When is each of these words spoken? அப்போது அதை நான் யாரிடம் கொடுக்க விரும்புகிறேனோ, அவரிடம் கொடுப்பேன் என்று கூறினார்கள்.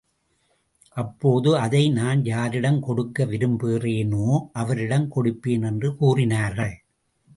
அப்போது 0.95 1.57
அதை 1.57 1.89
நான் 1.89 2.23
யாரிடம் 2.25 2.79
கொடுக்க 2.79 3.25
விரும்புகிறேனோ, 3.25 4.47
அவரிடம் 4.53 5.07
கொடுப்பேன் 5.15 5.65
என்று 5.65 5.95
கூறினார்கள். 5.95 6.75